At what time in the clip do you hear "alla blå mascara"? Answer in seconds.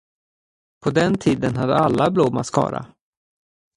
1.75-2.85